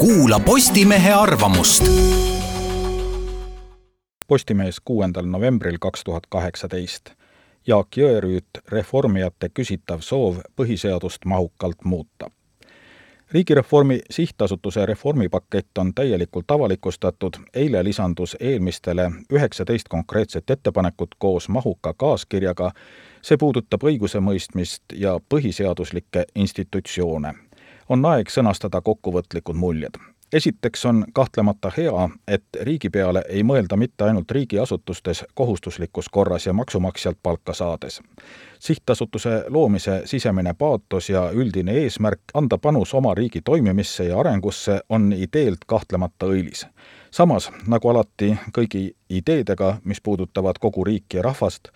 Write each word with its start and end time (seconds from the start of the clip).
kuula 0.00 0.40
Postimehe 0.40 1.12
arvamust. 1.12 1.84
Postimees 4.28 4.80
kuuendal 4.84 5.26
novembril 5.26 5.76
kaks 5.80 6.04
tuhat 6.04 6.22
kaheksateist. 6.28 7.10
Jaak 7.66 7.96
Jõerüüt, 7.96 8.64
Reformijate 8.68 9.50
küsitav 9.54 10.00
soov 10.00 10.40
põhiseadust 10.56 11.28
mahukalt 11.28 11.84
muuta 11.84 12.30
riigireformi 13.32 14.00
sihtasutuse 14.10 14.86
reformipakett 14.86 15.78
on 15.78 15.94
täielikult 15.94 16.50
avalikustatud, 16.50 17.32
eile 17.54 17.84
lisandus 17.84 18.36
eelmistele 18.40 19.10
üheksateist 19.32 19.88
konkreetset 19.88 20.50
ettepanekut 20.50 21.14
koos 21.18 21.48
mahuka 21.48 21.94
kaaskirjaga, 21.94 22.72
see 23.22 23.36
puudutab 23.36 23.84
õigusemõistmist 23.84 24.82
ja 24.94 25.18
põhiseaduslikke 25.34 26.24
institutsioone. 26.34 27.34
On 27.90 28.06
aeg 28.06 28.30
sõnastada 28.30 28.80
kokkuvõtlikud 28.86 29.58
muljed 29.58 29.98
esiteks 30.32 30.84
on 30.86 31.04
kahtlemata 31.12 31.72
hea, 31.76 32.08
et 32.28 32.44
riigi 32.60 32.90
peale 32.90 33.22
ei 33.28 33.42
mõelda 33.42 33.76
mitte 33.76 34.04
ainult 34.04 34.30
riigiasutustes 34.30 35.24
kohustuslikus 35.34 36.08
korras 36.08 36.46
ja 36.46 36.52
maksumaksjalt 36.52 37.18
palka 37.22 37.54
saades. 37.54 38.00
sihtasutuse 38.58 39.44
loomise 39.48 40.02
sisemine 40.04 40.54
paatos 40.54 41.10
ja 41.10 41.30
üldine 41.30 41.72
eesmärk 41.72 42.20
anda 42.34 42.58
panus 42.58 42.94
oma 42.94 43.14
riigi 43.14 43.40
toimimisse 43.44 44.04
ja 44.04 44.20
arengusse 44.20 44.80
on 44.88 45.12
ideelt 45.12 45.64
kahtlemata 45.66 46.26
õilis. 46.26 46.66
samas, 47.10 47.50
nagu 47.66 47.88
alati 47.88 48.38
kõigi 48.58 48.90
ideedega, 49.10 49.76
mis 49.84 50.00
puudutavad 50.00 50.58
kogu 50.60 50.84
riiki 50.84 51.16
ja 51.16 51.22
rahvast, 51.22 51.68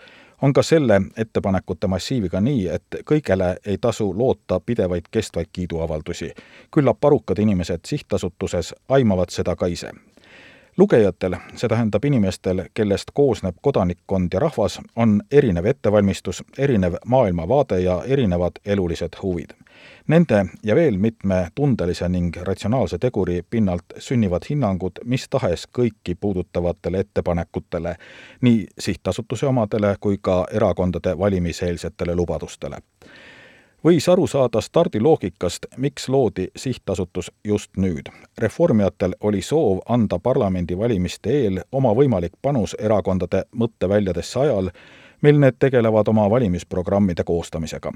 on 0.42 0.52
ka 0.52 0.62
selle 0.62 1.00
ettepanekute 1.16 1.86
massiiviga 1.86 2.40
nii, 2.40 2.68
et 2.68 2.96
kõigele 3.04 3.56
ei 3.66 3.78
tasu 3.78 4.12
loota 4.18 4.60
pidevaid 4.60 5.04
kestvaid 5.10 5.46
kiiduavaldusi. 5.52 6.32
küllap 6.70 7.04
arukad 7.04 7.38
inimesed 7.38 7.80
sihtasutuses 7.86 8.74
aimavad 8.88 9.30
seda 9.30 9.56
ka 9.56 9.66
ise 9.66 9.90
lugejatel, 10.76 11.36
see 11.56 11.68
tähendab 11.68 12.04
inimestel, 12.04 12.62
kellest 12.74 13.10
koosneb 13.14 13.56
kodanikkond 13.62 14.32
ja 14.32 14.40
rahvas, 14.40 14.80
on 14.96 15.22
erinev 15.30 15.64
ettevalmistus, 15.64 16.42
erinev 16.58 16.94
maailmavaade 17.06 17.80
ja 17.80 18.02
erinevad 18.06 18.58
elulised 18.66 19.22
huvid. 19.22 19.50
Nende 20.06 20.44
ja 20.62 20.74
veel 20.74 20.98
mitme 20.98 21.48
tundelise 21.54 22.08
ning 22.08 22.36
ratsionaalse 22.36 22.98
teguri 22.98 23.42
pinnalt 23.50 23.96
sünnivad 23.98 24.44
hinnangud 24.50 25.04
mis 25.04 25.28
tahes 25.30 25.66
kõiki 25.78 26.14
puudutavatele 26.20 26.98
ettepanekutele, 26.98 27.96
nii 28.40 28.66
sihtasutuse 28.78 29.46
omadele 29.46 29.96
kui 30.00 30.18
ka 30.22 30.44
erakondade 30.52 31.18
valimiseelsetele 31.18 32.14
lubadustele 32.14 32.82
võis 33.84 34.08
aru 34.08 34.26
saada 34.26 34.60
stardiloogikast, 34.64 35.66
miks 35.76 36.08
loodi 36.08 36.48
sihtasutus 36.56 37.30
just 37.44 37.76
nüüd. 37.76 38.08
reformijatel 38.38 39.14
oli 39.20 39.42
soov 39.42 39.78
anda 39.88 40.18
parlamendivalimiste 40.18 41.30
eel 41.30 41.60
oma 41.72 41.92
võimalik 41.94 42.32
panus 42.42 42.74
erakondade 42.78 43.44
mõtteväljadesse 43.52 44.40
ajal, 44.40 44.70
mil 45.24 45.40
need 45.40 45.56
tegelevad 45.58 46.08
oma 46.08 46.30
valimisprogrammide 46.30 47.24
koostamisega. 47.24 47.92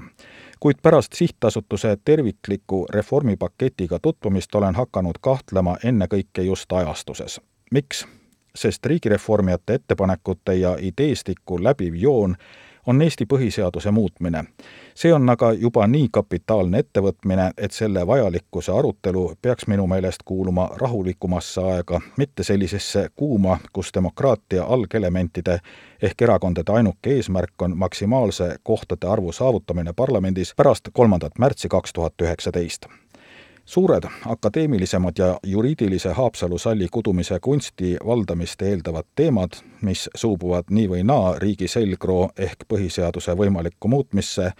kuid 0.59 0.77
pärast 0.81 1.13
sihtasutuse 1.13 1.97
tervikliku 2.05 2.85
reformipaketiga 2.89 3.99
tutvumist 4.01 4.55
olen 4.55 4.75
hakanud 4.75 5.19
kahtlema 5.21 5.75
ennekõike 5.83 6.41
just 6.41 6.71
ajastuses. 6.71 7.41
miks? 7.71 8.07
sest 8.55 8.85
riigireformijate 8.85 9.73
ettepanekute 9.73 10.55
ja 10.55 10.77
ideestiku 10.81 11.63
läbiv 11.63 11.95
joon 11.95 12.35
on 12.89 13.01
Eesti 13.01 13.25
põhiseaduse 13.25 13.91
muutmine. 13.91 14.43
see 14.95 15.13
on 15.13 15.29
aga 15.29 15.51
juba 15.53 15.87
nii 15.87 16.07
kapitaalne 16.11 16.79
ettevõtmine, 16.79 17.51
et 17.57 17.71
selle 17.71 18.07
vajalikkuse 18.07 18.71
arutelu 18.71 19.33
peaks 19.41 19.67
minu 19.67 19.87
meelest 19.87 20.23
kuuluma 20.25 20.69
rahulikumasse 20.75 21.61
aega, 21.61 22.01
mitte 22.17 22.43
sellisesse 22.43 23.09
kuuma, 23.15 23.57
kus 23.73 23.91
demokraatia 23.93 24.63
algelementide 24.63 25.59
ehk 26.01 26.21
erakondade 26.21 26.71
ainuke 26.71 27.13
eesmärk 27.15 27.61
on 27.61 27.77
maksimaalse 27.77 28.55
kohtade 28.63 29.07
arvu 29.07 29.31
saavutamine 29.31 29.93
parlamendis 29.93 30.53
pärast 30.57 30.89
kolmandat 30.93 31.39
märtsi 31.39 31.69
kaks 31.69 31.93
tuhat 31.93 32.21
üheksateist 32.21 32.89
suured 33.69 34.03
akadeemilisemad 34.25 35.13
ja 35.17 35.39
juriidilise 35.43 36.09
Haapsalu-salli 36.09 36.87
kudumise 36.91 37.39
kunsti 37.41 37.97
valdamist 38.05 38.61
eeldavad 38.61 39.05
teemad, 39.15 39.51
mis 39.81 40.09
suubuvad 40.15 40.63
nii 40.69 40.87
või 40.89 41.03
naa 41.03 41.35
riigi 41.37 41.67
selgroo 41.67 42.31
ehk 42.37 42.65
põhiseaduse 42.73 43.37
võimalikku 43.37 43.87
muutmisse, 43.87 44.51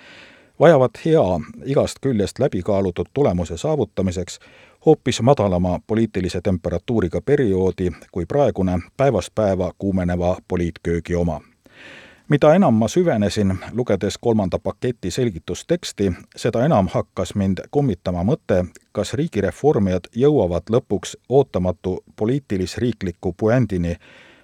vajavad 0.60 1.02
hea, 1.06 1.26
igast 1.66 1.98
küljest 2.02 2.40
läbikaalutud 2.40 3.10
tulemuse 3.14 3.58
saavutamiseks 3.58 4.40
hoopis 4.86 5.22
madalama 5.22 5.80
poliitilise 5.88 6.42
temperatuuriga 6.42 7.22
perioodi 7.22 7.92
kui 8.12 8.26
praegune 8.26 8.80
päevast 8.98 9.36
päeva 9.36 9.72
kuumeneva 9.78 10.38
poliitköögi 10.48 11.16
oma 11.16 11.42
mida 12.30 12.54
enam 12.56 12.74
ma 12.74 12.88
süvenesin, 12.88 13.58
lugedes 13.72 14.18
kolmanda 14.18 14.60
paketi 14.60 15.12
selgitusteksti, 15.12 16.12
seda 16.36 16.66
enam 16.66 16.88
hakkas 16.88 17.36
mind 17.36 17.58
kummitama 17.72 18.24
mõte, 18.24 18.66
kas 18.92 19.14
riigireformijad 19.14 20.12
jõuavad 20.16 20.70
lõpuks 20.70 21.16
ootamatu 21.30 22.04
poliitilis-riikliku 22.16 23.34
puändini, 23.38 23.96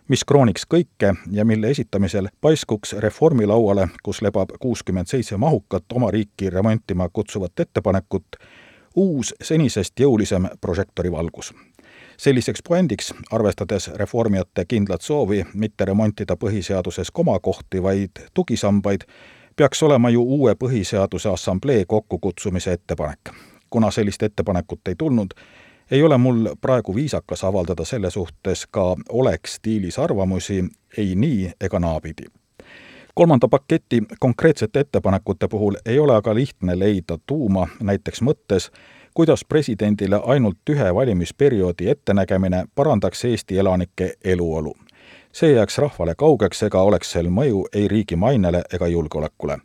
mis 0.08 0.26
krooniks 0.26 0.66
kõike 0.74 1.14
ja 1.32 1.46
mille 1.46 1.70
esitamisel 1.70 2.30
paiskuks 2.42 2.94
reformilauale, 2.94 3.88
kus 4.04 4.22
lebab 4.22 4.58
kuuskümmend 4.60 5.08
seitse 5.08 5.38
mahukat 5.38 5.86
oma 5.94 6.12
riiki 6.12 6.50
remontima 6.50 7.10
kutsuvat 7.10 7.60
ettepanekut, 7.60 8.42
uus, 8.96 9.34
senisest 9.42 10.00
jõulisem 10.00 10.50
prožektorivalgus 10.62 11.54
selliseks 12.18 12.60
puändiks, 12.68 13.14
arvestades 13.32 13.88
reformijate 13.88 14.66
kindlat 14.66 15.02
soovi 15.02 15.46
mitte 15.54 15.86
remontida 15.86 16.36
põhiseaduses 16.36 17.12
komakohti, 17.14 17.84
vaid 17.84 18.12
tugisambaid, 18.34 19.02
peaks 19.56 19.84
olema 19.84 20.10
ju 20.10 20.24
uue 20.24 20.56
Põhiseaduse 20.56 21.30
Assamblee 21.34 21.86
kokkukutsumise 21.86 22.72
ettepanek. 22.72 23.20
kuna 23.70 23.92
sellist 23.92 24.24
ettepanekut 24.24 24.88
ei 24.88 24.96
tulnud, 24.98 25.32
ei 25.92 26.04
ole 26.04 26.18
mul 26.18 26.56
praegu 26.62 26.96
viisakas 26.96 27.44
avaldada 27.44 27.86
selle 27.86 28.12
suhtes 28.12 28.66
ka 28.72 28.96
oleks 29.10 29.56
stiilis 29.56 30.00
arvamusi 30.00 30.66
ei 30.98 31.16
nii 31.16 31.52
ega 31.62 31.80
naapidi 31.80 32.26
kolmanda 33.16 33.48
paketi 33.48 34.04
konkreetsete 34.20 34.80
ettepanekute 34.80 35.48
puhul 35.48 35.76
ei 35.86 36.00
ole 36.00 36.16
aga 36.16 36.36
lihtne 36.36 36.80
leida 36.80 37.18
tuuma 37.26 37.68
näiteks 37.82 38.22
mõttes, 38.22 38.72
kuidas 39.16 39.46
presidendile 39.46 40.20
ainult 40.26 40.70
ühe 40.70 40.96
valimisperioodi 40.96 41.90
ettenägemine 41.90 42.66
parandaks 42.76 43.26
Eesti 43.26 43.58
elanike 43.58 44.14
eluolu. 44.24 44.76
see 45.32 45.52
jääks 45.52 45.78
rahvale 45.78 46.14
kaugeks 46.18 46.64
ega 46.64 46.82
oleks 46.82 47.12
sel 47.12 47.28
mõju 47.28 47.66
ei 47.74 47.88
riigi 47.88 48.16
mainele 48.16 48.62
ega 48.74 48.88
julgeolekule. 48.88 49.58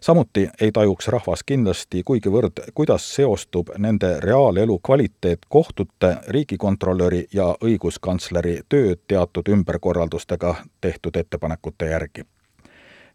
samuti 0.00 0.48
ei 0.60 0.72
tajuks 0.72 1.08
rahvas 1.08 1.42
kindlasti 1.42 2.02
kuigivõrd, 2.02 2.52
kuidas 2.74 3.14
seostub 3.14 3.68
nende 3.78 4.20
reaalelu 4.20 4.78
kvaliteet 4.78 5.38
kohtute, 5.48 6.16
riigikontrolöri 6.28 7.26
ja 7.32 7.54
õiguskantsleri 7.64 8.60
töö 8.68 8.96
teatud 9.06 9.48
ümberkorraldustega 9.48 10.54
tehtud 10.80 11.16
ettepanekute 11.16 11.86
järgi 11.86 12.22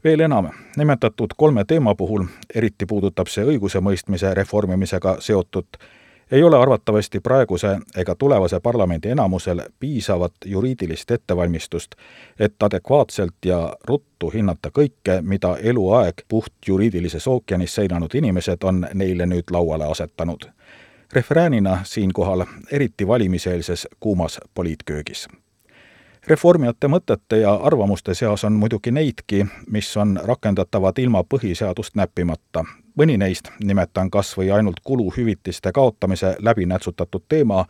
veel 0.03 0.19
enam, 0.19 0.49
nimetatud 0.77 1.33
kolme 1.37 1.65
teema 1.65 1.95
puhul, 1.95 2.25
eriti 2.55 2.85
puudutab 2.85 3.27
see 3.27 3.45
õigusemõistmise 3.45 4.33
reformimisega 4.33 5.17
seotut, 5.19 5.77
ei 6.31 6.43
ole 6.43 6.57
arvatavasti 6.57 7.19
praeguse 7.19 7.77
ega 7.97 8.15
tulevase 8.15 8.59
parlamendi 8.59 9.09
enamusel 9.09 9.61
piisavat 9.79 10.33
juriidilist 10.45 11.11
ettevalmistust, 11.11 11.95
et 12.39 12.63
adekvaatselt 12.63 13.45
ja 13.45 13.75
ruttu 13.87 14.31
hinnata 14.33 14.69
kõike, 14.69 15.21
mida 15.21 15.57
eluaeg 15.57 16.25
puht 16.27 16.53
juriidilises 16.67 17.27
ookeanis 17.27 17.75
seinanud 17.75 18.15
inimesed 18.15 18.63
on 18.63 18.87
neile 18.93 19.25
nüüd 19.25 19.51
lauale 19.51 19.85
asetanud. 19.85 20.49
refräänina 21.13 21.79
siinkohal 21.83 22.45
eriti 22.71 23.07
valimiseelses 23.07 23.87
kuumas 23.99 24.39
poliitköögis 24.53 25.27
reformijate 26.27 26.87
mõtete 26.87 27.37
ja 27.41 27.53
arvamuste 27.53 28.13
seas 28.13 28.43
on 28.43 28.53
muidugi 28.53 28.91
neidki, 28.91 29.45
mis 29.69 29.97
on 29.97 30.19
rakendatavad 30.23 30.97
ilma 30.97 31.23
põhiseadust 31.23 31.95
näppimata. 31.95 32.65
mõni 32.99 33.17
neist, 33.17 33.49
nimetan 33.63 34.09
kas 34.09 34.37
või 34.37 34.51
ainult 34.51 34.79
kuluhüvitiste 34.83 35.71
kaotamise 35.71 36.35
läbinätsutatud 36.39 37.23
teema, 37.29 37.65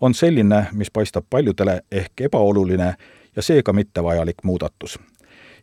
on 0.00 0.14
selline, 0.14 0.66
mis 0.72 0.90
paistab 0.90 1.24
paljudele 1.30 1.80
ehk 1.90 2.20
ebaoluline 2.20 2.94
ja 3.36 3.42
seega 3.42 3.72
mittevajalik 3.72 4.36
muudatus. 4.44 4.98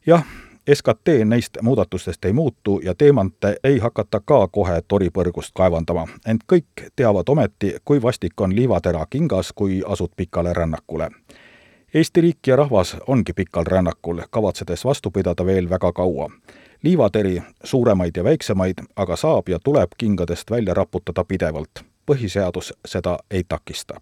jah, 0.05 0.25
SKT 0.73 1.07
neist 1.25 1.57
muudatustest 1.61 2.25
ei 2.25 2.33
muutu 2.33 2.79
ja 2.83 2.95
teemante 2.95 3.55
ei 3.63 3.79
hakata 3.79 4.21
ka 4.25 4.47
kohe 4.47 4.81
toripõrgust 4.87 5.51
kaevandama, 5.53 6.07
ent 6.25 6.41
kõik 6.53 6.91
teavad 6.95 7.29
ometi, 7.29 7.75
kui 7.85 8.01
vastik 8.01 8.41
on 8.41 8.55
liivatera 8.55 9.05
kingas, 9.09 9.51
kui 9.55 9.81
asud 9.85 10.11
pikale 10.15 10.53
rännakule 10.53 11.09
Eesti 11.93 12.21
riik 12.21 12.47
ja 12.47 12.55
rahvas 12.55 12.97
ongi 13.07 13.33
pikal 13.33 13.65
rännakul, 13.67 14.21
kavatsedes 14.29 14.85
vastu 14.85 15.11
pidada 15.11 15.45
veel 15.45 15.69
väga 15.69 15.91
kaua. 15.91 16.29
liivateri, 16.83 17.43
suuremaid 17.63 18.11
ja 18.15 18.23
väiksemaid, 18.23 18.77
aga 18.95 19.15
saab 19.15 19.49
ja 19.49 19.59
tuleb 19.59 19.89
kingadest 19.97 20.51
välja 20.51 20.73
raputada 20.73 21.23
pidevalt. 21.23 21.83
põhiseadus 22.05 22.73
seda 22.85 23.19
ei 23.31 23.43
takista 23.43 23.99